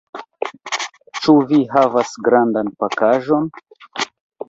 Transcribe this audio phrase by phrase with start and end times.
[1.19, 3.51] Ĉu vi havas grandan pakaĵon?